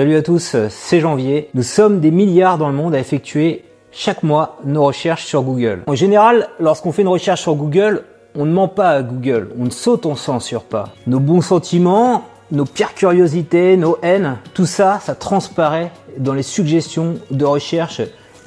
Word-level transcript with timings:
Salut 0.00 0.16
à 0.16 0.22
tous, 0.22 0.56
c'est 0.70 1.00
Janvier. 1.00 1.50
Nous 1.52 1.62
sommes 1.62 2.00
des 2.00 2.10
milliards 2.10 2.56
dans 2.56 2.70
le 2.70 2.74
monde 2.74 2.94
à 2.94 2.98
effectuer 2.98 3.64
chaque 3.92 4.22
mois 4.22 4.56
nos 4.64 4.84
recherches 4.84 5.26
sur 5.26 5.42
Google. 5.42 5.82
En 5.88 5.94
général, 5.94 6.48
lorsqu'on 6.58 6.90
fait 6.90 7.02
une 7.02 7.08
recherche 7.08 7.42
sur 7.42 7.54
Google, 7.54 8.04
on 8.34 8.46
ne 8.46 8.50
ment 8.50 8.66
pas 8.66 8.88
à 8.92 9.02
Google, 9.02 9.50
on 9.58 9.66
ne 9.66 9.70
saute, 9.70 10.06
on 10.06 10.16
censure 10.16 10.62
pas. 10.62 10.88
Nos 11.06 11.20
bons 11.20 11.42
sentiments, 11.42 12.24
nos 12.50 12.64
pires 12.64 12.94
curiosités, 12.94 13.76
nos 13.76 13.98
haines, 14.00 14.38
tout 14.54 14.64
ça, 14.64 15.00
ça 15.02 15.14
transparaît 15.14 15.92
dans 16.16 16.32
les 16.32 16.42
suggestions 16.42 17.16
de 17.30 17.44
recherche 17.44 18.00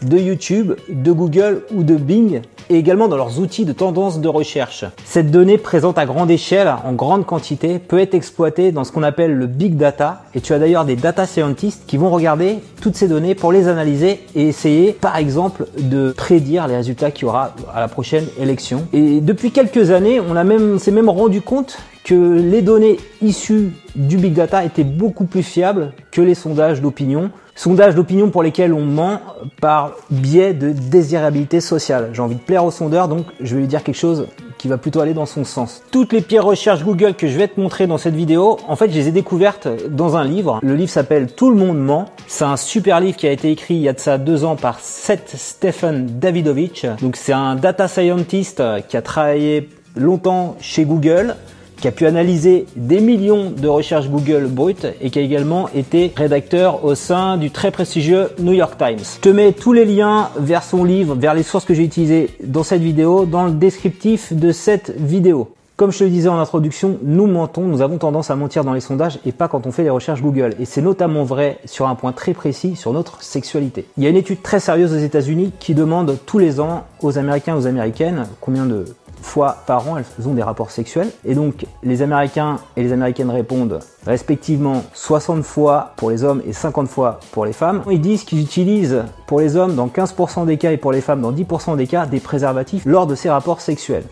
de 0.06 0.18
YouTube, 0.18 0.74
de 0.90 1.12
Google 1.12 1.64
ou 1.74 1.84
de 1.84 1.96
Bing 1.96 2.42
et 2.70 2.76
également 2.76 3.08
dans 3.08 3.18
leurs 3.18 3.40
outils 3.40 3.66
de 3.66 3.74
tendance 3.74 4.20
de 4.22 4.28
recherche. 4.28 4.86
Cette 5.04 5.32
donnée 5.32 5.58
présente 5.58 5.98
à 5.98 6.06
grande 6.06 6.32
échelle, 6.32 6.74
en 6.86 6.94
grande 6.94 7.26
quantité, 7.26 7.80
peut 7.80 8.00
être 8.00 8.14
exploitée 8.14 8.72
dans 8.72 8.84
ce 8.84 8.92
qu'on 8.92 9.04
appelle 9.04 9.34
le 9.34 9.48
big 9.48 9.76
data 9.76 10.24
et 10.34 10.42
tu 10.42 10.54
as 10.54 10.60
d'ailleurs 10.60 10.86
des 10.86 10.96
data 10.96 11.26
scientists 11.26 11.84
qui 11.88 11.98
vont 11.98 12.10
regarder 12.10 12.60
toutes 12.82 12.96
ces 12.96 13.08
données 13.08 13.36
pour 13.36 13.52
les 13.52 13.68
analyser 13.68 14.22
et 14.36 14.48
essayer 14.48 14.94
par 14.94 15.18
exemple 15.18 15.66
de 15.78 16.12
prédire 16.12 16.68
les 16.68 16.76
résultats 16.76 17.12
qu'il 17.12 17.24
y 17.24 17.30
aura 17.30 17.56
à 17.74 17.80
la 17.80 17.88
prochaine 17.88 18.26
élection. 18.40 18.88
Et 18.94 19.22
depuis 19.22 19.52
quelques 19.52 19.92
années, 19.92 20.20
on 20.20 20.36
a 20.36 20.44
s'est 20.78 20.92
même 20.92 21.10
rendu 21.10 21.42
compte 21.42 21.78
que 22.04 22.14
les 22.14 22.62
données 22.62 22.98
issues 23.22 23.72
du 23.96 24.18
big 24.18 24.34
data 24.34 24.66
étaient 24.66 24.84
beaucoup 24.84 25.26
plus 25.26 25.44
fiables 25.44 25.94
que 26.12 26.22
les 26.22 26.36
sondages 26.36 26.82
d'opinion 26.82 27.32
Sondages 27.56 27.94
d'opinion 27.94 28.32
pour 28.32 28.42
lesquels 28.42 28.74
on 28.74 28.84
ment 28.84 29.20
par 29.62 29.92
biais 30.10 30.54
de 30.54 30.72
désirabilité 30.72 31.62
sociale. 31.62 32.10
J'ai 32.12 32.22
envie 32.22 32.36
de 32.36 32.42
plaire 32.42 32.66
au 32.66 32.72
sondeur, 32.72 33.08
donc 33.08 33.28
je 33.40 33.54
vais 33.54 33.62
lui 33.62 33.68
dire 33.68 33.84
quelque 33.84 33.98
chose 33.98 34.28
qui 34.58 34.68
va 34.68 34.78
plutôt 34.78 35.02
aller 35.02 35.14
dans 35.14 35.28
son 35.28 35.44
sens. 35.44 35.84
Toutes 35.92 36.14
les 36.14 36.22
pires 36.22 36.46
recherches 36.46 36.84
Google 36.84 37.14
que 37.14 37.28
je 37.28 37.38
vais 37.38 37.48
te 37.48 37.60
montrer 37.60 37.86
dans 37.86 38.00
cette 38.00 38.16
vidéo, 38.16 38.58
en 38.68 38.76
fait, 38.76 38.90
je 38.90 38.96
les 38.96 39.10
ai 39.10 39.12
découvertes 39.12 39.68
dans 39.90 40.18
un 40.18 40.24
livre. 40.24 40.60
Le 40.64 40.76
livre 40.76 40.90
s'appelle 40.90 41.32
Tout 41.32 41.52
le 41.52 41.56
monde 41.56 41.78
ment. 41.78 42.06
C'est 42.28 42.46
un 42.46 42.58
super 42.58 43.00
livre 43.00 43.18
qui 43.18 43.28
a 43.28 43.32
été 43.32 43.52
écrit 43.52 43.76
il 43.76 43.82
y 43.82 43.90
a 43.90 43.94
de 43.94 44.00
ça 44.00 44.18
deux 44.18 44.46
ans 44.46 44.56
par 44.56 44.80
Seth 44.80 45.34
Stephen 45.36 46.20
Davidovich. 46.20 46.88
Donc 47.02 47.18
c'est 47.18 47.34
un 47.34 47.56
data 47.56 47.88
scientist 47.88 48.64
qui 48.88 48.98
a 48.98 49.02
travaillé 49.04 49.70
longtemps 49.96 50.56
chez 50.60 50.86
Google 50.86 51.36
qui 51.84 51.90
a 51.90 51.92
pu 51.92 52.06
analyser 52.06 52.66
des 52.78 53.02
millions 53.02 53.52
de 53.52 53.68
recherches 53.68 54.10
Google 54.10 54.48
brutes 54.48 54.88
et 55.02 55.10
qui 55.10 55.20
a 55.20 55.22
également 55.22 55.68
été 55.76 56.14
rédacteur 56.16 56.86
au 56.86 56.96
sein 56.96 57.36
du 57.36 57.52
très 57.52 57.72
prestigieux 57.72 58.30
New 58.40 58.54
York 58.54 58.78
Times. 58.78 59.00
Je 59.16 59.20
te 59.20 59.28
mets 59.28 59.52
tous 59.52 59.74
les 59.74 59.84
liens 59.84 60.30
vers 60.38 60.64
son 60.64 60.86
livre, 60.86 61.14
vers 61.16 61.34
les 61.34 61.44
sources 61.44 61.66
que 61.66 61.74
j'ai 61.74 61.84
utilisées 61.84 62.30
dans 62.42 62.64
cette 62.64 62.82
vidéo, 62.82 63.26
dans 63.26 63.44
le 63.44 63.52
descriptif 63.52 64.32
de 64.32 64.54
cette 64.54 64.96
vidéo. 64.98 65.52
Comme 65.76 65.92
je 65.92 66.00
te 66.00 66.04
le 66.06 66.10
disais 66.10 66.30
en 66.30 66.40
introduction, 66.40 67.00
nous 67.04 67.28
mentons, 67.28 67.64
nous 67.64 67.82
avons 67.82 67.98
tendance 67.98 68.32
à 68.32 68.38
mentir 68.38 68.64
dans 68.64 68.72
les 68.72 68.80
sondages 68.80 69.20
et 69.26 69.34
pas 69.34 69.50
quand 69.50 69.68
on 69.68 69.74
fait 69.74 69.84
des 69.84 69.90
recherches 69.90 70.22
Google. 70.22 70.56
Et 70.62 70.66
c'est 70.66 70.82
notamment 70.82 71.26
vrai 71.26 71.58
sur 71.66 71.90
un 71.90 71.96
point 71.96 72.14
très 72.14 72.32
précis, 72.34 72.78
sur 72.78 72.94
notre 72.94 73.22
sexualité. 73.22 73.84
Il 73.98 74.06
y 74.06 74.08
a 74.08 74.10
une 74.10 74.16
étude 74.16 74.42
très 74.42 74.62
sérieuse 74.62 74.94
aux 74.94 75.00
États-Unis 75.00 75.52
qui 75.60 75.76
demande 75.76 76.18
tous 76.26 76.40
les 76.40 76.62
ans 76.62 76.86
aux 77.02 77.18
Américains 77.18 77.56
et 77.56 77.58
aux 77.58 77.68
Américaines 77.68 78.26
combien 78.40 78.66
de 78.66 78.86
fois 79.24 79.58
par 79.66 79.88
an, 79.90 79.98
elles 79.98 80.28
ont 80.28 80.34
des 80.34 80.44
rapports 80.44 80.72
sexuels. 80.72 81.10
Et 81.26 81.36
donc, 81.36 81.66
les 81.84 82.02
Américains 82.02 82.58
et 82.76 82.84
les 82.84 82.92
Américaines 82.92 83.30
répondent 83.30 83.80
respectivement 84.06 84.84
60 84.94 85.44
fois 85.44 85.94
pour 85.96 86.10
les 86.12 86.24
hommes 86.24 86.42
et 86.46 86.54
50 86.54 86.88
fois 86.88 87.20
pour 87.32 87.46
les 87.46 87.54
femmes. 87.54 87.84
Ils 87.90 88.02
disent 88.02 88.24
qu'ils 88.24 88.42
utilisent 88.42 89.04
pour 89.28 89.40
les 89.40 89.56
hommes 89.56 89.76
dans 89.76 89.88
15% 89.88 90.46
des 90.46 90.58
cas 90.58 90.72
et 90.72 90.78
pour 90.78 90.92
les 90.92 91.02
femmes 91.02 91.22
dans 91.22 91.32
10% 91.32 91.78
des 91.78 91.88
cas 91.88 92.06
des 92.06 92.20
préservatifs 92.20 92.84
lors 92.86 93.08
de 93.08 93.16
ces 93.16 93.30
rapports 93.30 93.62
sexuels. 93.62 94.04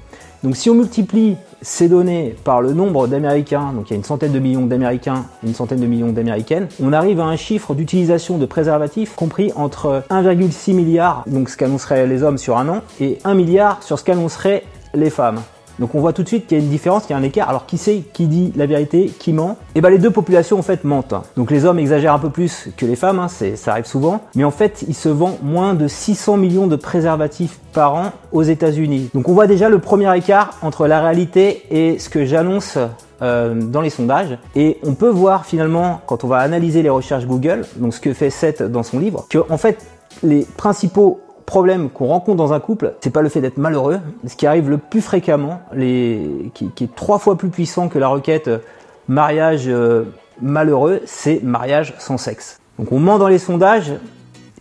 Donc 0.43 0.57
si 0.57 0.71
on 0.71 0.75
multiplie 0.75 1.37
ces 1.61 1.87
données 1.87 2.35
par 2.43 2.63
le 2.63 2.73
nombre 2.73 3.07
d'Américains, 3.07 3.73
donc 3.73 3.89
il 3.89 3.93
y 3.93 3.93
a 3.93 3.97
une 3.97 4.03
centaine 4.03 4.31
de 4.31 4.39
millions 4.39 4.65
d'Américains, 4.65 5.25
une 5.43 5.53
centaine 5.53 5.79
de 5.79 5.85
millions 5.85 6.11
d'Américaines, 6.11 6.67
on 6.81 6.93
arrive 6.93 7.19
à 7.19 7.25
un 7.25 7.35
chiffre 7.35 7.75
d'utilisation 7.75 8.39
de 8.39 8.47
préservatifs 8.47 9.15
compris 9.15 9.51
entre 9.55 10.01
1,6 10.09 10.73
milliard, 10.73 11.23
donc 11.27 11.49
ce 11.49 11.57
qu'annonceraient 11.57 12.07
les 12.07 12.23
hommes 12.23 12.39
sur 12.39 12.57
un 12.57 12.67
an, 12.69 12.81
et 12.99 13.19
1 13.23 13.35
milliard 13.35 13.83
sur 13.83 13.99
ce 13.99 14.03
qu'annoncerait 14.03 14.63
les 14.93 15.09
femmes. 15.09 15.41
Donc 15.79 15.95
on 15.95 15.99
voit 15.99 16.13
tout 16.13 16.21
de 16.21 16.27
suite 16.27 16.45
qu'il 16.45 16.57
y 16.57 16.61
a 16.61 16.63
une 16.63 16.69
différence, 16.69 17.03
qu'il 17.03 17.11
y 17.11 17.13
a 17.13 17.17
un 17.17 17.23
écart. 17.23 17.49
Alors 17.49 17.65
qui 17.65 17.77
sait 17.77 18.03
qui 18.13 18.27
dit 18.27 18.53
la 18.55 18.67
vérité, 18.67 19.11
qui 19.17 19.33
ment? 19.33 19.57
Eh 19.73 19.81
ben 19.81 19.89
les 19.89 19.97
deux 19.97 20.11
populations 20.11 20.59
en 20.59 20.61
fait 20.61 20.83
mentent. 20.83 21.15
Donc 21.35 21.49
les 21.49 21.65
hommes 21.65 21.79
exagèrent 21.79 22.13
un 22.13 22.19
peu 22.19 22.29
plus 22.29 22.69
que 22.77 22.85
les 22.85 22.95
femmes, 22.95 23.19
hein, 23.19 23.27
ça 23.27 23.71
arrive 23.71 23.85
souvent. 23.85 24.21
Mais 24.35 24.43
en 24.43 24.51
fait, 24.51 24.85
il 24.87 24.93
se 24.93 25.09
vend 25.09 25.37
moins 25.41 25.73
de 25.73 25.87
600 25.87 26.37
millions 26.37 26.67
de 26.67 26.75
préservatifs 26.75 27.59
par 27.73 27.95
an 27.95 28.11
aux 28.31 28.43
États-Unis. 28.43 29.09
Donc 29.15 29.27
on 29.27 29.33
voit 29.33 29.47
déjà 29.47 29.69
le 29.69 29.79
premier 29.79 30.15
écart 30.15 30.57
entre 30.61 30.87
la 30.87 31.01
réalité 31.01 31.63
et 31.71 31.97
ce 31.97 32.09
que 32.09 32.25
j'annonce 32.25 32.77
euh, 33.23 33.55
dans 33.55 33.81
les 33.81 33.89
sondages. 33.89 34.37
Et 34.55 34.77
on 34.83 34.93
peut 34.93 35.09
voir 35.09 35.45
finalement, 35.45 36.01
quand 36.05 36.23
on 36.23 36.27
va 36.27 36.37
analyser 36.37 36.83
les 36.83 36.89
recherches 36.89 37.25
Google, 37.25 37.65
donc 37.77 37.93
ce 37.95 37.99
que 37.99 38.13
fait 38.13 38.29
Seth 38.29 38.61
dans 38.61 38.83
son 38.83 38.99
livre, 38.99 39.25
que 39.29 39.39
en 39.49 39.57
fait 39.57 39.83
les 40.21 40.45
principaux 40.57 41.21
problème 41.51 41.89
qu'on 41.89 42.07
rencontre 42.07 42.37
dans 42.37 42.53
un 42.53 42.61
couple, 42.61 42.93
c'est 43.01 43.09
pas 43.09 43.21
le 43.21 43.27
fait 43.27 43.41
d'être 43.41 43.57
malheureux. 43.57 43.99
Ce 44.25 44.37
qui 44.37 44.47
arrive 44.47 44.69
le 44.69 44.77
plus 44.77 45.01
fréquemment, 45.01 45.59
qui, 46.53 46.71
est 46.79 46.95
trois 46.95 47.19
fois 47.19 47.37
plus 47.37 47.49
puissant 47.49 47.89
que 47.89 47.99
la 47.99 48.07
requête 48.07 48.47
euh, 48.47 48.59
mariage 49.09 49.65
euh, 49.67 50.05
malheureux, 50.41 51.01
c'est 51.05 51.43
mariage 51.43 51.93
sans 51.99 52.17
sexe. 52.17 52.61
Donc 52.79 52.93
on 52.93 52.99
ment 52.99 53.19
dans 53.19 53.27
les 53.27 53.37
sondages 53.37 53.91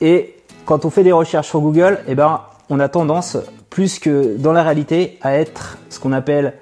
et 0.01 0.35
quand 0.65 0.85
on 0.85 0.91
fait 0.91 1.05
des 1.05 1.13
recherches 1.13 1.47
sur 1.47 1.61
Google, 1.61 2.01
eh 2.09 2.17
ben, 2.17 2.41
on 2.71 2.81
a 2.81 2.89
tendance, 2.89 3.37
plus 3.71 4.01
que 4.01 4.37
dans 4.37 4.53
la 4.53 4.65
réalité, 4.65 5.17
à 5.23 5.35
être 5.35 5.79
ce 5.91 6.01
qu'on 6.01 6.11
appelle 6.11 6.55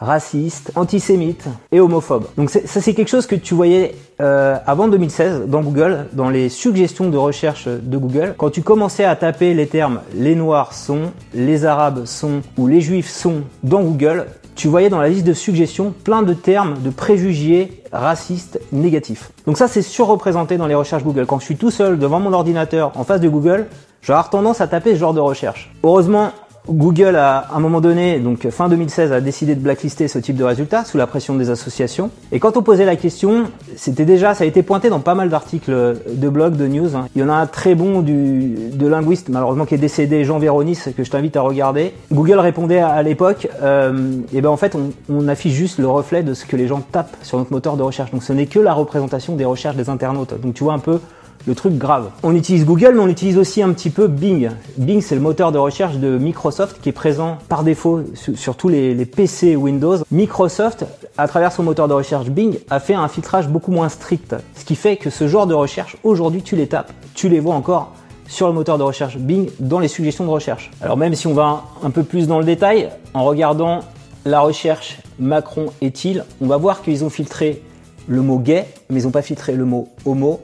raciste, 0.00 0.72
antisémite 0.76 1.46
et 1.70 1.80
homophobe. 1.80 2.24
Donc 2.36 2.50
ça 2.50 2.80
c'est 2.80 2.94
quelque 2.94 3.08
chose 3.08 3.26
que 3.26 3.34
tu 3.34 3.54
voyais 3.54 3.94
euh, 4.20 4.56
avant 4.66 4.88
2016 4.88 5.42
dans 5.46 5.60
Google, 5.60 6.06
dans 6.12 6.30
les 6.30 6.48
suggestions 6.48 7.10
de 7.10 7.16
recherche 7.18 7.68
de 7.68 7.98
Google. 7.98 8.34
Quand 8.38 8.50
tu 8.50 8.62
commençais 8.62 9.04
à 9.04 9.14
taper 9.14 9.52
les 9.54 9.66
termes 9.66 10.00
les 10.14 10.34
noirs 10.34 10.72
sont, 10.72 11.12
les 11.34 11.66
arabes 11.66 12.06
sont 12.06 12.40
ou 12.56 12.66
les 12.66 12.80
juifs 12.80 13.10
sont 13.10 13.42
dans 13.62 13.82
Google, 13.82 14.26
tu 14.54 14.68
voyais 14.68 14.88
dans 14.88 15.00
la 15.00 15.08
liste 15.08 15.26
de 15.26 15.32
suggestions 15.34 15.92
plein 16.04 16.22
de 16.22 16.34
termes 16.34 16.80
de 16.82 16.90
préjugés 16.90 17.82
racistes 17.92 18.58
négatifs. 18.72 19.30
Donc 19.46 19.58
ça 19.58 19.68
c'est 19.68 19.82
surreprésenté 19.82 20.56
dans 20.56 20.66
les 20.66 20.74
recherches 20.74 21.04
Google. 21.04 21.26
Quand 21.26 21.38
je 21.38 21.44
suis 21.44 21.56
tout 21.56 21.70
seul 21.70 21.98
devant 21.98 22.20
mon 22.20 22.32
ordinateur 22.32 22.92
en 22.96 23.04
face 23.04 23.20
de 23.20 23.28
Google, 23.28 23.66
je 24.00 24.06
vais 24.06 24.14
avoir 24.14 24.30
tendance 24.30 24.62
à 24.62 24.66
taper 24.66 24.94
ce 24.94 25.00
genre 25.00 25.14
de 25.14 25.20
recherche. 25.20 25.70
Heureusement, 25.82 26.32
Google 26.68 27.16
a, 27.16 27.38
à 27.38 27.56
un 27.56 27.60
moment 27.60 27.80
donné, 27.80 28.18
donc 28.18 28.48
fin 28.50 28.68
2016, 28.68 29.12
a 29.12 29.20
décidé 29.20 29.54
de 29.54 29.60
blacklister 29.60 30.08
ce 30.08 30.18
type 30.18 30.36
de 30.36 30.44
résultats 30.44 30.84
sous 30.84 30.98
la 30.98 31.06
pression 31.06 31.34
des 31.34 31.50
associations. 31.50 32.10
Et 32.32 32.38
quand 32.38 32.56
on 32.56 32.62
posait 32.62 32.84
la 32.84 32.96
question, 32.96 33.44
c'était 33.76 34.04
déjà, 34.04 34.34
ça 34.34 34.44
a 34.44 34.46
été 34.46 34.62
pointé 34.62 34.90
dans 34.90 35.00
pas 35.00 35.14
mal 35.14 35.28
d'articles 35.28 35.72
de 35.72 36.28
blog, 36.28 36.56
de 36.56 36.66
news. 36.66 36.96
Hein. 36.96 37.06
Il 37.14 37.20
y 37.20 37.24
en 37.24 37.28
a 37.28 37.34
un 37.34 37.46
très 37.46 37.74
bon 37.74 38.02
du, 38.02 38.70
de 38.72 38.86
linguiste, 38.86 39.28
malheureusement 39.28 39.64
qui 39.64 39.74
est 39.74 39.78
décédé, 39.78 40.24
Jean 40.24 40.38
Véronis, 40.38 40.78
que 40.96 41.04
je 41.04 41.10
t'invite 41.10 41.36
à 41.36 41.40
regarder. 41.40 41.94
Google 42.12 42.38
répondait 42.38 42.78
à, 42.78 43.02
l'époque, 43.02 43.48
euh, 43.62 44.16
et 44.32 44.40
ben 44.40 44.50
en 44.50 44.56
fait, 44.56 44.76
on 45.08 45.28
affiche 45.28 45.54
juste 45.54 45.78
le 45.78 45.88
reflet 45.88 46.22
de 46.22 46.34
ce 46.34 46.44
que 46.44 46.56
les 46.56 46.66
gens 46.66 46.80
tapent 46.80 47.16
sur 47.22 47.38
notre 47.38 47.52
moteur 47.52 47.76
de 47.76 47.82
recherche. 47.82 48.10
Donc 48.10 48.22
ce 48.22 48.32
n'est 48.32 48.46
que 48.46 48.58
la 48.58 48.72
représentation 48.72 49.34
des 49.36 49.44
recherches 49.44 49.76
des 49.76 49.88
internautes. 49.88 50.40
Donc 50.40 50.54
tu 50.54 50.64
vois 50.64 50.74
un 50.74 50.78
peu 50.78 51.00
le 51.46 51.54
truc 51.54 51.76
grave. 51.76 52.10
On 52.22 52.34
utilise 52.34 52.64
Google, 52.64 52.92
mais 52.94 53.00
on 53.00 53.08
utilise 53.08 53.38
aussi 53.38 53.62
un 53.62 53.72
petit 53.72 53.90
peu 53.90 54.06
Bing. 54.06 54.50
Bing, 54.76 55.00
c'est 55.00 55.14
le 55.14 55.20
moteur 55.20 55.52
de 55.52 55.58
recherche 55.58 55.96
de 55.96 56.18
Microsoft 56.18 56.80
qui 56.80 56.88
est 56.88 56.92
présent 56.92 57.38
par 57.48 57.64
défaut 57.64 58.02
sur, 58.14 58.56
tous 58.56 58.68
les, 58.68 58.94
PC 59.06 59.56
Windows. 59.56 59.96
Microsoft, 60.10 60.84
à 61.16 61.26
travers 61.28 61.52
son 61.52 61.62
moteur 61.62 61.88
de 61.88 61.94
recherche 61.94 62.28
Bing, 62.28 62.58
a 62.70 62.80
fait 62.80 62.94
un 62.94 63.08
filtrage 63.08 63.48
beaucoup 63.48 63.72
moins 63.72 63.88
strict. 63.88 64.36
Ce 64.54 64.64
qui 64.64 64.76
fait 64.76 64.96
que 64.96 65.10
ce 65.10 65.26
genre 65.26 65.46
de 65.46 65.54
recherche, 65.54 65.96
aujourd'hui, 66.04 66.42
tu 66.42 66.56
les 66.56 66.66
tapes, 66.66 66.92
tu 67.14 67.28
les 67.28 67.40
vois 67.40 67.54
encore 67.54 67.92
sur 68.28 68.46
le 68.46 68.52
moteur 68.52 68.78
de 68.78 68.84
recherche 68.84 69.18
Bing 69.18 69.50
dans 69.58 69.80
les 69.80 69.88
suggestions 69.88 70.24
de 70.24 70.30
recherche. 70.30 70.70
Alors 70.80 70.96
même 70.96 71.14
si 71.14 71.26
on 71.26 71.34
va 71.34 71.64
un 71.82 71.90
peu 71.90 72.04
plus 72.04 72.28
dans 72.28 72.38
le 72.38 72.44
détail, 72.44 72.90
en 73.12 73.24
regardant 73.24 73.80
la 74.24 74.40
recherche 74.40 74.98
Macron 75.18 75.66
est-il, 75.80 76.24
on 76.40 76.46
va 76.46 76.56
voir 76.56 76.82
qu'ils 76.82 77.04
ont 77.04 77.10
filtré 77.10 77.62
le 78.06 78.22
mot 78.22 78.38
gay, 78.38 78.66
mais 78.88 79.00
ils 79.00 79.04
n'ont 79.04 79.10
pas 79.10 79.22
filtré 79.22 79.54
le 79.54 79.64
mot 79.64 79.88
homo, 80.04 80.40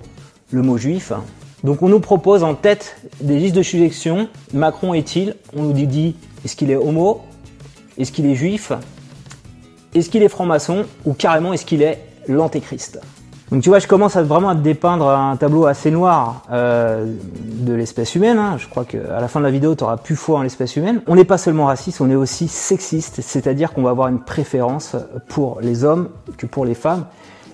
le 0.51 0.63
mot 0.63 0.79
juif. 0.79 1.13
Donc 1.65 1.83
on 1.83 1.89
nous 1.89 2.01
propose 2.01 2.45
en 2.45 2.55
tête 2.55 2.97
des 3.21 3.39
listes 3.39 3.57
de 3.57 3.63
suggestions, 3.63 4.29
Macron 4.53 4.95
est-il? 4.95 5.35
On 5.57 5.63
nous 5.63 5.73
dit 5.73 6.15
est-ce 6.45 6.55
qu'il 6.55 6.71
est 6.71 6.77
homo? 6.77 7.23
Est-ce 7.99 8.13
qu'il 8.13 8.27
est 8.27 8.35
juif? 8.35 8.73
Est-ce 9.95 10.11
qu'il 10.11 10.23
est 10.23 10.29
franc-maçon? 10.29 10.85
Ou 11.05 11.15
carrément 11.15 11.53
est-ce 11.53 11.65
qu'il 11.65 11.83
est 11.83 12.07
l'antéchrist? 12.29 13.01
Donc 13.51 13.63
tu 13.63 13.69
vois, 13.69 13.79
je 13.79 13.87
commence 13.87 14.17
vraiment 14.17 14.49
à 14.49 14.55
te 14.57 14.61
dépeindre 14.61 15.09
un 15.09 15.37
tableau 15.37 15.67
assez 15.67 15.91
noir 15.91 16.43
euh, 16.51 17.07
de 17.45 17.73
l'espèce 17.73 18.15
humaine. 18.17 18.39
Hein. 18.39 18.57
Je 18.59 18.69
crois 18.69 18.85
qu'à 18.85 19.21
la 19.21 19.29
fin 19.29 19.39
de 19.39 19.45
la 19.45 19.53
vidéo, 19.53 19.75
tu 19.75 19.85
auras 19.85 19.97
plus 19.97 20.17
foi 20.17 20.41
en 20.41 20.43
l'espèce 20.43 20.77
humaine. 20.77 21.01
On 21.07 21.15
n'est 21.15 21.25
pas 21.25 21.39
seulement 21.39 21.67
raciste, 21.67 22.01
on 22.01 22.11
est 22.11 22.17
aussi 22.17 22.49
sexiste, 22.49 23.21
c'est-à-dire 23.23 23.73
qu'on 23.73 23.83
va 23.83 23.91
avoir 23.91 24.09
une 24.09 24.21
préférence 24.21 24.97
pour 25.29 25.61
les 25.61 25.85
hommes 25.85 26.09
que 26.37 26.47
pour 26.47 26.65
les 26.65 26.75
femmes. 26.75 27.07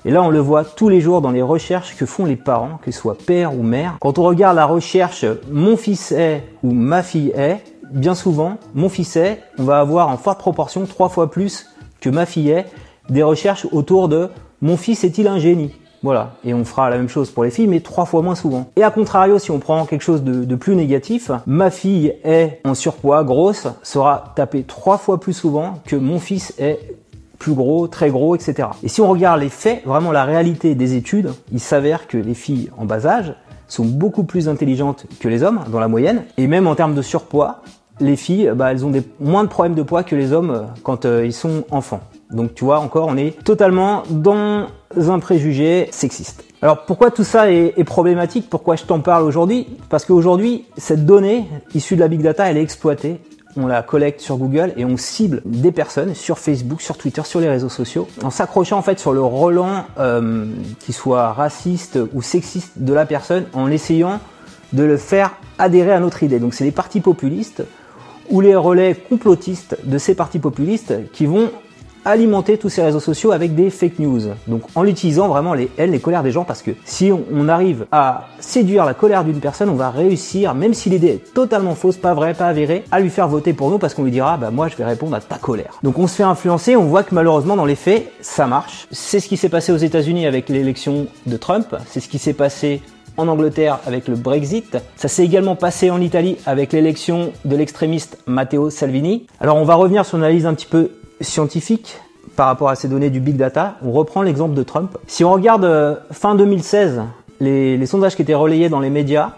Et 0.05 0.11
là, 0.11 0.23
on 0.23 0.31
le 0.31 0.41
voit 0.41 0.65
tous 0.65 0.89
les 0.89 1.01
jours 1.01 1.21
dans 1.21 1.31
les 1.31 1.43
recherches 1.43 1.97
que 1.97 2.07
font 2.07 2.25
les 2.25 2.35
parents, 2.35 2.81
que 2.83 2.91
ce 2.91 2.99
soit 2.99 3.17
père 3.17 3.57
ou 3.57 3.63
mère. 3.63 3.97
Quand 4.01 4.19
on 4.19 4.25
regarde 4.25 4.57
la 4.57 4.67
recherche 4.67 5.25
mon 5.51 5.77
fils 5.77 6.11
est 6.11 6.43
ou 6.65 6.73
ma 6.73 7.05
fille 7.05 7.33
est, 7.37 7.63
bien 7.93 8.17
souvent, 8.17 8.57
mon 8.75 8.89
fils 8.89 9.15
est, 9.15 9.41
on 9.59 9.63
va 9.63 9.79
avoir 9.79 10.09
en 10.09 10.17
forte 10.17 10.39
proportion, 10.39 10.87
trois 10.87 11.09
fois 11.09 11.31
plus 11.31 11.67
que 12.01 12.11
ma 12.11 12.27
fille 12.27 12.51
est, 12.51 12.67
des 13.11 13.23
recherches 13.23 13.67
autour 13.71 14.09
de 14.09 14.29
mon 14.61 14.77
fils 14.77 15.05
est-il 15.05 15.29
un 15.29 15.39
génie? 15.39 15.73
Voilà. 16.03 16.33
Et 16.45 16.53
on 16.53 16.65
fera 16.65 16.91
la 16.91 16.97
même 16.97 17.09
chose 17.09 17.31
pour 17.31 17.45
les 17.45 17.51
filles, 17.51 17.69
mais 17.69 17.79
trois 17.79 18.07
fois 18.07 18.23
moins 18.23 18.35
souvent. 18.35 18.67
Et 18.75 18.83
à 18.83 18.91
contrario, 18.91 19.39
si 19.39 19.53
on 19.53 19.61
prend 19.61 19.85
quelque 19.87 20.03
chose 20.03 20.25
de, 20.25 20.45
de 20.45 20.57
plus 20.57 20.75
négatif, 20.75 21.31
ma 21.47 21.71
fille 21.71 22.15
est 22.25 22.61
en 22.65 22.75
surpoids, 22.75 23.23
grosse, 23.23 23.69
sera 23.85 24.33
tapée 24.35 24.65
trois 24.65 24.99
fois 24.99 25.21
plus 25.21 25.33
souvent 25.33 25.75
que 25.87 25.95
mon 25.95 26.19
fils 26.19 26.55
est 26.59 26.97
plus 27.43 27.55
gros, 27.55 27.89
très 27.89 28.11
gros, 28.11 28.37
etc. 28.37 28.69
Et 28.85 28.89
si 28.89 29.01
on 29.01 29.09
regarde 29.09 29.41
les 29.41 29.49
faits, 29.49 29.85
vraiment 29.85 30.13
la 30.13 30.25
réalité 30.25 30.77
des 30.77 30.95
études, 30.95 31.33
il 31.51 31.59
s'avère 31.59 32.07
que 32.07 32.17
les 32.17 32.35
filles 32.35 32.71
en 32.79 32.85
bas 32.85 33.05
âge 33.05 33.35
sont 33.67 33.85
beaucoup 33.85 34.23
plus 34.23 34.49
intelligentes 34.49 35.07
que 35.19 35.29
les 35.29 35.43
hommes 35.43 35.61
dans 35.73 35.81
la 35.81 35.89
moyenne, 35.89 36.23
et 36.39 36.47
même 36.47 36.69
en 36.69 36.77
termes 36.77 36.95
de 36.95 37.03
surpoids, 37.03 37.63
les 37.99 38.15
filles, 38.15 38.53
bah, 38.55 38.71
elles 38.71 38.87
ont 38.87 38.91
des, 38.91 39.03
moins 39.19 39.43
de 39.43 39.49
problèmes 39.49 39.75
de 39.75 39.83
poids 39.83 40.05
que 40.05 40.15
les 40.15 40.33
hommes 40.33 40.51
euh, 40.51 40.63
quand 40.85 41.05
euh, 41.05 41.27
ils 41.27 41.33
sont 41.33 41.65
enfants. 41.73 42.01
Donc 42.31 42.55
tu 42.55 42.65
vois, 42.65 42.79
encore, 42.79 43.09
on 43.09 43.17
est 43.17 43.43
totalement 43.43 44.05
dans 44.09 44.67
un 44.97 45.19
préjugé 45.19 45.89
sexiste. 45.91 46.45
Alors 46.63 46.85
pourquoi 46.85 47.11
tout 47.11 47.25
ça 47.25 47.51
est, 47.51 47.75
est 47.77 47.85
problématique? 47.85 48.49
Pourquoi 48.49 48.77
je 48.77 48.85
t'en 48.85 49.01
parle 49.01 49.25
aujourd'hui? 49.25 49.67
Parce 49.89 50.05
qu'aujourd'hui, 50.05 50.65
cette 50.77 51.05
donnée 51.05 51.49
issue 51.75 51.97
de 51.97 52.01
la 52.01 52.09
big 52.09 52.23
data, 52.23 52.49
elle 52.49 52.57
est 52.57 52.63
exploitée 52.63 53.21
on 53.57 53.67
la 53.67 53.83
collecte 53.83 54.21
sur 54.21 54.37
Google 54.37 54.73
et 54.77 54.85
on 54.85 54.97
cible 54.97 55.43
des 55.45 55.73
personnes 55.73 56.15
sur 56.15 56.39
Facebook, 56.39 56.81
sur 56.81 56.97
Twitter, 56.97 57.23
sur 57.25 57.41
les 57.41 57.49
réseaux 57.49 57.69
sociaux, 57.69 58.09
en 58.23 58.31
s'accrochant 58.31 58.79
en 58.79 58.83
fait 58.83 58.99
sur 58.99 59.13
le 59.13 59.23
relent 59.23 59.85
euh, 59.99 60.47
qui 60.81 60.93
soit 60.93 61.33
raciste 61.33 61.99
ou 62.13 62.23
sexiste 62.23 62.73
de 62.77 62.93
la 62.93 63.07
personne, 63.07 63.45
en 63.53 63.71
essayant 63.71 64.21
de 64.73 64.83
le 64.83 64.97
faire 64.97 65.33
adhérer 65.59 65.93
à 65.93 66.01
notre 66.01 66.23
idée. 66.23 66.39
Donc 66.39 66.55
c'est 66.55 66.65
les 66.65 66.71
partis 66.71 67.01
populistes 67.01 67.63
ou 68.31 68.41
les 68.41 68.57
relais 68.57 68.95
complotistes 68.95 69.77
de 69.85 69.99
ces 69.99 70.15
partis 70.15 70.39
populistes 70.39 70.95
qui 71.13 71.27
vont 71.27 71.51
alimenter 72.05 72.59
tous 72.59 72.69
ces 72.69 72.83
réseaux 72.83 73.01
sociaux 73.01 73.33
avec 73.33 73.55
des 73.55 73.71
fake 73.71 73.99
news. 73.99 74.21
Donc 74.47 74.63
en 74.75 74.83
l'utilisant 74.83 75.29
vraiment 75.29 75.55
les 75.55 75.71
haines, 75.79 75.93
les 75.93 76.01
colères 76.01 76.23
des 76.23 76.31
gens, 76.31 76.45
parce 76.45 76.63
que 76.63 76.73
si 76.85 77.13
on 77.13 77.49
arrive 77.49 77.87
à 77.93 78.29
séduire 78.41 78.85
la 78.85 78.95
colère 78.95 79.25
d'une 79.25 79.41
personne, 79.41 79.69
on 79.69 79.75
va 79.75 79.91
réussir, 79.91 80.55
même 80.55 80.75
si 80.75 80.91
l'idée 80.91 81.09
est 81.09 81.35
totalement 81.35 81.75
fausse, 81.75 81.97
pas 81.97 82.15
vraie, 82.15 82.35
pas 82.35 82.47
avérée, 82.47 82.85
à 82.91 83.01
lui 83.01 83.11
faire 83.11 83.29
voter 83.29 83.53
pour 83.53 83.71
nous 83.71 83.79
parce 83.79 83.95
qu'on 83.95 84.05
lui 84.05 84.11
dira, 84.11 84.37
bah 84.37 84.51
moi 84.51 84.69
je 84.69 84.77
vais 84.77 84.85
répondre 84.85 85.15
à 85.15 85.21
ta 85.21 85.37
colère. 85.37 85.79
Donc 85.83 85.99
on 85.99 86.07
se 86.07 86.17
fait 86.17 86.23
influencer, 86.23 86.77
on 86.77 86.85
voit 86.85 87.03
que 87.03 87.15
malheureusement 87.15 87.57
dans 87.57 87.65
les 87.65 87.77
faits, 87.77 88.11
ça 88.21 88.47
marche. 88.47 88.87
C'est 88.91 89.21
ce 89.21 89.29
qui 89.29 89.37
s'est 89.37 89.49
passé 89.49 89.73
aux 89.73 89.77
États-Unis 89.77 90.27
avec 90.27 90.49
l'élection 90.49 91.07
de 91.27 91.37
Trump, 91.37 91.77
c'est 91.87 92.01
ce 92.01 92.09
qui 92.09 92.19
s'est 92.19 92.33
passé 92.33 92.81
en 93.17 93.29
Angleterre 93.29 93.79
avec 93.87 94.09
le 94.09 94.17
Brexit. 94.17 94.79
Ça 94.97 95.09
s'est 95.09 95.25
également 95.25 95.55
passé 95.57 95.91
en 95.91 96.01
Italie 96.01 96.39
avec 96.47 96.73
l'élection 96.73 97.33
de 97.45 97.57
l'extrémiste 97.57 98.19
Matteo 98.27 98.71
Salvini. 98.71 99.27
Alors 99.41 99.57
on 99.57 99.65
va 99.65 99.75
revenir 99.75 100.07
sur 100.07 100.19
une 100.19 100.25
analyse 100.25 100.47
un 100.47 100.55
petit 100.55 100.67
peu 100.67 100.91
scientifique 101.23 101.99
par 102.37 102.47
rapport 102.47 102.69
à 102.69 102.75
ces 102.75 102.89
données 102.89 103.11
du 103.11 103.21
big 103.21 103.37
data. 103.37 103.77
On 103.85 103.93
reprend 103.93 104.23
l'exemple 104.23 104.55
de 104.55 104.63
Trump. 104.63 104.97
Si 105.07 105.25
on 105.25 105.33
regarde 105.33 105.65
euh, 105.65 105.97
fin 106.11 106.35
2016, 106.35 107.03
les, 107.41 107.87
sondages 107.87 108.17
qui 108.17 108.23
étaient 108.23 108.35
relayés 108.35 108.69
dans 108.69 108.81
les 108.81 108.91
médias 108.91 109.33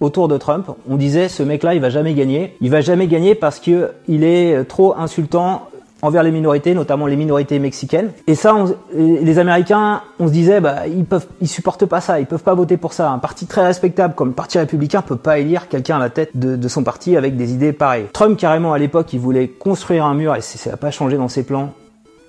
autour 0.00 0.28
de 0.28 0.36
Trump, 0.36 0.70
on 0.88 0.96
disait 0.96 1.28
ce 1.28 1.42
mec-là, 1.42 1.74
il 1.74 1.80
va 1.80 1.90
jamais 1.90 2.14
gagner. 2.14 2.56
Il 2.60 2.70
va 2.70 2.80
jamais 2.80 3.06
gagner 3.06 3.34
parce 3.34 3.60
que 3.60 3.92
il 4.08 4.24
est 4.24 4.64
trop 4.64 4.96
insultant 4.96 5.68
envers 6.04 6.22
les 6.22 6.30
minorités, 6.30 6.74
notamment 6.74 7.06
les 7.06 7.16
minorités 7.16 7.58
mexicaines. 7.58 8.10
Et 8.26 8.34
ça, 8.34 8.54
les 8.94 9.38
Américains, 9.38 10.02
on 10.20 10.26
se 10.26 10.32
disait, 10.32 10.60
bah, 10.60 10.86
ils 10.86 11.06
peuvent, 11.06 11.26
ils 11.40 11.48
supportent 11.48 11.86
pas 11.86 12.02
ça, 12.02 12.20
ils 12.20 12.26
peuvent 12.26 12.42
pas 12.42 12.54
voter 12.54 12.76
pour 12.76 12.92
ça. 12.92 13.10
Un 13.10 13.18
parti 13.18 13.46
très 13.46 13.64
respectable 13.64 14.14
comme 14.14 14.28
le 14.28 14.34
Parti 14.34 14.58
républicain 14.58 15.00
peut 15.00 15.16
pas 15.16 15.38
élire 15.38 15.68
quelqu'un 15.68 15.96
à 15.96 16.00
la 16.00 16.10
tête 16.10 16.30
de, 16.34 16.56
de, 16.56 16.68
son 16.68 16.84
parti 16.84 17.16
avec 17.16 17.38
des 17.38 17.54
idées 17.54 17.72
pareilles. 17.72 18.06
Trump, 18.12 18.38
carrément, 18.38 18.74
à 18.74 18.78
l'époque, 18.78 19.14
il 19.14 19.20
voulait 19.20 19.48
construire 19.48 20.04
un 20.04 20.14
mur, 20.14 20.36
et 20.36 20.42
ça 20.42 20.70
n'a 20.70 20.76
pas 20.76 20.90
changé 20.90 21.16
dans 21.16 21.28
ses 21.28 21.42
plans, 21.42 21.72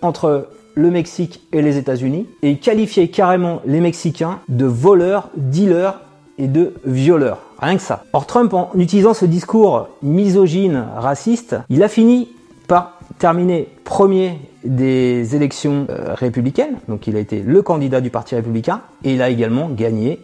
entre 0.02 0.48
le 0.76 0.90
Mexique 0.90 1.42
et 1.52 1.62
les 1.62 1.78
États-Unis, 1.78 2.28
et 2.44 2.52
il 2.52 2.60
qualifiait 2.60 3.10
carrément 3.10 3.62
les 3.66 3.82
Mexicains 3.82 4.40
de 4.48 4.66
voleurs, 4.66 5.30
dealers 5.36 6.00
et 6.38 6.48
de 6.48 6.74
violeurs. 6.86 7.40
Rien 7.60 7.76
que 7.76 7.82
ça. 7.82 8.04
Or, 8.14 8.26
Trump, 8.26 8.54
en 8.54 8.72
utilisant 8.76 9.14
ce 9.14 9.26
discours 9.26 9.90
misogyne, 10.02 10.86
raciste, 10.98 11.58
il 11.70 11.84
a 11.84 11.90
fini 11.90 12.30
par 12.68 13.00
terminé 13.18 13.70
premier 13.84 14.40
des 14.64 15.36
élections 15.36 15.88
euh, 15.90 16.14
républicaines, 16.14 16.78
donc 16.88 17.08
il 17.08 17.16
a 17.16 17.20
été 17.20 17.42
le 17.42 17.62
candidat 17.62 18.02
du 18.02 18.10
Parti 18.10 18.36
républicain, 18.36 18.82
et 19.04 19.14
il 19.14 19.22
a 19.22 19.30
également 19.30 19.70
gagné, 19.70 20.22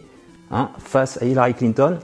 hein, 0.50 0.70
face 0.78 1.20
à 1.22 1.26
Hillary 1.26 1.54
Clinton, 1.54 1.98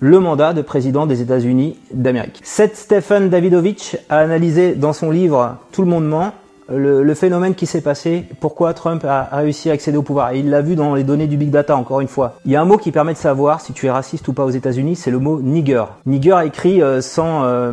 le 0.00 0.18
mandat 0.18 0.52
de 0.52 0.62
président 0.62 1.06
des 1.06 1.22
États-Unis 1.22 1.78
d'Amérique. 1.92 2.40
Seth 2.42 2.76
Stephen 2.76 3.30
Davidovich 3.30 3.96
a 4.08 4.18
analysé 4.18 4.74
dans 4.74 4.92
son 4.92 5.10
livre 5.10 5.56
Tout 5.72 5.82
le 5.82 5.88
monde 5.88 6.06
ment 6.06 6.32
le, 6.68 7.14
phénomène 7.14 7.54
qui 7.54 7.66
s'est 7.66 7.80
passé, 7.80 8.24
pourquoi 8.40 8.74
Trump 8.74 9.04
a, 9.04 9.28
réussi 9.32 9.70
à 9.70 9.74
accéder 9.74 9.96
au 9.96 10.02
pouvoir. 10.02 10.32
Et 10.32 10.40
il 10.40 10.50
l'a 10.50 10.62
vu 10.62 10.74
dans 10.76 10.94
les 10.94 11.04
données 11.04 11.26
du 11.26 11.36
big 11.36 11.50
data, 11.50 11.76
encore 11.76 12.00
une 12.00 12.08
fois. 12.08 12.34
Il 12.44 12.52
y 12.52 12.56
a 12.56 12.60
un 12.60 12.64
mot 12.64 12.76
qui 12.76 12.92
permet 12.92 13.12
de 13.12 13.18
savoir 13.18 13.60
si 13.60 13.72
tu 13.72 13.86
es 13.86 13.90
raciste 13.90 14.26
ou 14.28 14.32
pas 14.32 14.44
aux 14.44 14.50
États-Unis, 14.50 14.96
c'est 14.96 15.10
le 15.10 15.18
mot 15.18 15.40
nigger. 15.40 15.84
Nigger 16.06 16.38
écrit 16.44 16.82
euh, 16.82 17.00
sans, 17.00 17.44
euh, 17.44 17.72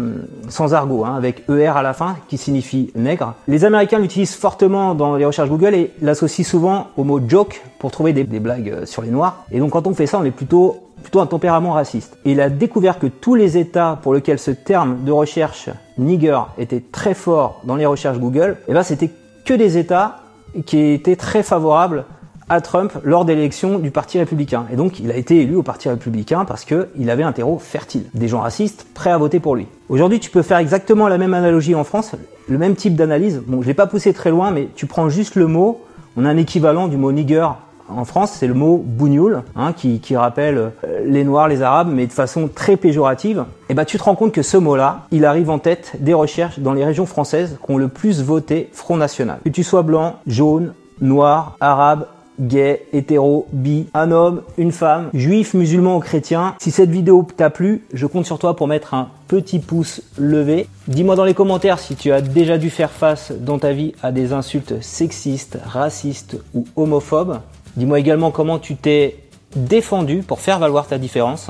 sans 0.49 0.73
argot, 0.73 1.05
hein, 1.05 1.15
avec 1.15 1.43
ER 1.49 1.67
à 1.67 1.81
la 1.81 1.93
fin, 1.93 2.17
qui 2.27 2.37
signifie 2.37 2.91
nègre. 2.95 3.33
Les 3.47 3.65
Américains 3.65 3.99
l'utilisent 3.99 4.35
fortement 4.35 4.95
dans 4.95 5.15
les 5.15 5.25
recherches 5.25 5.49
Google 5.49 5.75
et 5.75 5.91
l'associent 6.01 6.45
souvent 6.45 6.87
au 6.97 7.03
mot 7.03 7.19
joke 7.25 7.61
pour 7.79 7.91
trouver 7.91 8.13
des, 8.13 8.23
blagues 8.23 8.69
euh, 8.69 8.85
sur 8.85 9.01
les 9.01 9.09
noirs. 9.09 9.45
Et 9.51 9.59
donc 9.59 9.71
quand 9.71 9.87
on 9.87 9.93
fait 9.93 10.07
ça, 10.07 10.19
on 10.19 10.23
est 10.23 10.31
plutôt 10.31 10.77
plutôt 11.01 11.19
un 11.19 11.25
tempérament 11.25 11.73
raciste. 11.73 12.17
Et 12.25 12.31
il 12.31 12.41
a 12.41 12.49
découvert 12.49 12.99
que 12.99 13.07
tous 13.07 13.35
les 13.35 13.57
États 13.57 13.99
pour 14.01 14.13
lesquels 14.13 14.39
ce 14.39 14.51
terme 14.51 15.03
de 15.03 15.11
recherche 15.11 15.69
nigger 15.97 16.39
était 16.57 16.83
très 16.91 17.13
fort 17.13 17.61
dans 17.63 17.75
les 17.75 17.85
recherches 17.85 18.19
Google, 18.19 18.57
eh 18.67 18.73
ben 18.73 18.83
c'était 18.83 19.11
que 19.45 19.53
des 19.53 19.77
États 19.77 20.19
qui 20.65 20.79
étaient 20.91 21.15
très 21.15 21.43
favorables 21.43 22.05
à 22.51 22.59
Trump 22.59 22.91
lors 23.03 23.23
des 23.23 23.31
élections 23.31 23.79
du 23.79 23.91
Parti 23.91 24.19
républicain. 24.19 24.65
Et 24.73 24.75
donc, 24.75 24.99
il 24.99 25.09
a 25.09 25.15
été 25.15 25.41
élu 25.41 25.55
au 25.55 25.63
Parti 25.63 25.87
républicain 25.87 26.43
parce 26.43 26.65
qu'il 26.65 27.09
avait 27.09 27.23
un 27.23 27.31
terreau 27.31 27.57
fertile. 27.59 28.03
Des 28.13 28.27
gens 28.27 28.41
racistes 28.41 28.85
prêts 28.93 29.09
à 29.09 29.17
voter 29.17 29.39
pour 29.39 29.55
lui. 29.55 29.67
Aujourd'hui, 29.87 30.19
tu 30.19 30.29
peux 30.29 30.41
faire 30.41 30.57
exactement 30.57 31.07
la 31.07 31.17
même 31.17 31.33
analogie 31.33 31.75
en 31.75 31.85
France, 31.85 32.11
le 32.49 32.57
même 32.57 32.75
type 32.75 32.95
d'analyse. 32.95 33.41
Bon, 33.47 33.61
je 33.61 33.67
l'ai 33.67 33.73
pas 33.73 33.87
poussé 33.87 34.11
très 34.11 34.31
loin, 34.31 34.51
mais 34.51 34.67
tu 34.75 34.85
prends 34.85 35.07
juste 35.07 35.35
le 35.35 35.47
mot, 35.47 35.81
on 36.17 36.25
a 36.25 36.29
un 36.29 36.35
équivalent 36.35 36.89
du 36.89 36.97
mot 36.97 37.13
nigger 37.13 37.47
en 37.89 38.05
France, 38.05 38.31
c'est 38.31 38.47
le 38.47 38.53
mot 38.53 38.77
bougnoul, 38.77 39.43
hein, 39.55 39.73
qui, 39.73 40.15
rappelle 40.15 40.57
euh, 40.57 40.71
les 41.05 41.23
Noirs, 41.23 41.47
les 41.47 41.61
Arabes, 41.61 41.89
mais 41.91 42.07
de 42.07 42.11
façon 42.11 42.49
très 42.53 42.77
péjorative. 42.77 43.39
Et 43.39 43.71
eh 43.71 43.73
ben, 43.73 43.85
tu 43.85 43.97
te 43.97 44.03
rends 44.03 44.15
compte 44.15 44.31
que 44.31 44.41
ce 44.41 44.57
mot-là, 44.57 45.07
il 45.11 45.25
arrive 45.25 45.49
en 45.49 45.59
tête 45.59 45.93
des 45.99 46.13
recherches 46.13 46.59
dans 46.59 46.73
les 46.73 46.83
régions 46.83 47.05
françaises 47.05 47.57
qui 47.63 47.71
ont 47.71 47.77
le 47.77 47.87
plus 47.87 48.21
voté 48.21 48.69
Front 48.73 48.97
National. 48.97 49.39
Que 49.43 49.49
tu 49.49 49.63
sois 49.63 49.83
blanc, 49.83 50.15
jaune, 50.27 50.73
noir, 50.99 51.55
arabe, 51.59 52.05
gay, 52.39 52.85
hétéro, 52.91 53.47
bi, 53.51 53.87
un 53.93 54.11
homme, 54.11 54.41
une 54.57 54.71
femme, 54.71 55.09
juif, 55.13 55.53
musulman 55.53 55.97
ou 55.97 55.99
chrétien. 55.99 56.55
Si 56.59 56.71
cette 56.71 56.89
vidéo 56.89 57.27
t'a 57.35 57.49
plu, 57.49 57.85
je 57.93 58.05
compte 58.07 58.25
sur 58.25 58.39
toi 58.39 58.55
pour 58.55 58.67
mettre 58.67 58.93
un 58.93 59.09
petit 59.27 59.59
pouce 59.59 60.01
levé. 60.17 60.67
Dis-moi 60.87 61.15
dans 61.15 61.23
les 61.23 61.33
commentaires 61.33 61.79
si 61.79 61.95
tu 61.95 62.11
as 62.11 62.21
déjà 62.21 62.57
dû 62.57 62.69
faire 62.69 62.91
face 62.91 63.31
dans 63.31 63.59
ta 63.59 63.71
vie 63.73 63.93
à 64.01 64.11
des 64.11 64.33
insultes 64.33 64.81
sexistes, 64.81 65.59
racistes 65.63 66.37
ou 66.53 66.65
homophobes. 66.75 67.39
Dis-moi 67.77 67.99
également 67.99 68.31
comment 68.31 68.59
tu 68.59 68.75
t'es 68.75 69.17
défendu 69.55 70.23
pour 70.23 70.39
faire 70.39 70.59
valoir 70.59 70.87
ta 70.87 70.97
différence. 70.97 71.49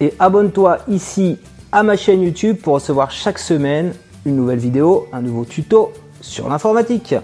Et 0.00 0.14
abonne-toi 0.18 0.78
ici 0.88 1.38
à 1.72 1.82
ma 1.82 1.96
chaîne 1.96 2.22
YouTube 2.22 2.56
pour 2.56 2.74
recevoir 2.74 3.10
chaque 3.10 3.38
semaine 3.38 3.94
une 4.24 4.36
nouvelle 4.36 4.58
vidéo, 4.58 5.06
un 5.12 5.22
nouveau 5.22 5.44
tuto 5.44 5.92
sur 6.20 6.48
l'informatique. 6.48 7.14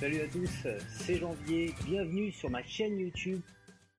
Salut 0.00 0.20
à 0.20 0.26
tous, 0.32 0.68
c'est 0.98 1.16
Janvier, 1.16 1.74
bienvenue 1.86 2.30
sur 2.32 2.50
ma 2.50 2.62
chaîne 2.62 2.98
YouTube 2.98 3.40